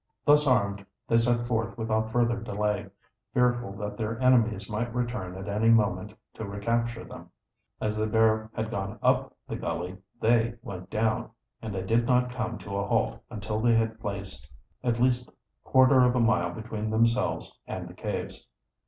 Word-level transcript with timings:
Thus 0.25 0.47
armed 0.47 0.83
they 1.07 1.19
set 1.19 1.45
forth 1.45 1.77
without 1.77 2.11
further 2.11 2.37
delay, 2.39 2.89
fearful 3.35 3.73
that 3.73 3.97
their 3.97 4.19
enemies 4.19 4.67
might 4.67 4.91
return 4.95 5.35
at 5.37 5.47
any 5.47 5.69
moment 5.69 6.15
to 6.33 6.43
recapture 6.43 7.03
them. 7.03 7.29
As 7.79 7.97
the 7.97 8.07
bear 8.07 8.49
had 8.55 8.71
gone 8.71 8.97
up 9.03 9.37
the 9.47 9.57
gully 9.57 9.99
they 10.19 10.55
went 10.63 10.89
down, 10.89 11.29
and 11.61 11.71
they 11.75 11.83
did 11.83 12.07
not 12.07 12.31
come 12.31 12.57
to 12.57 12.77
a 12.77 12.87
halt 12.87 13.21
until 13.29 13.59
they 13.59 13.75
had 13.75 13.99
placed 14.01 14.49
at 14.83 14.99
least 14.99 15.29
quarter 15.63 16.01
of 16.03 16.15
a 16.15 16.19
mile 16.19 16.49
between 16.51 16.89
themselves 16.89 17.59
and 17.67 17.87
the 17.87 17.93
caves. 17.93 18.47